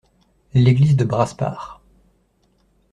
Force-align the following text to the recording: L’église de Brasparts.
L’église 0.55 0.95
de 0.97 1.05
Brasparts. 1.05 1.79